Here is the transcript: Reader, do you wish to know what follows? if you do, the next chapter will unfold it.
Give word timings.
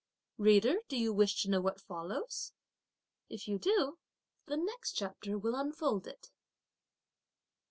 Reader, 0.39 0.79
do 0.87 0.97
you 0.97 1.13
wish 1.13 1.43
to 1.43 1.49
know 1.51 1.61
what 1.61 1.79
follows? 1.79 2.53
if 3.29 3.47
you 3.47 3.59
do, 3.59 3.99
the 4.47 4.57
next 4.57 4.93
chapter 4.93 5.37
will 5.37 5.53
unfold 5.53 6.07
it. 6.07 6.31